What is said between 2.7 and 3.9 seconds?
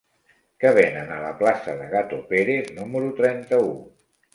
número trenta-u?